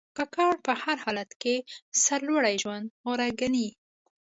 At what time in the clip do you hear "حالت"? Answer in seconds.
1.05-1.31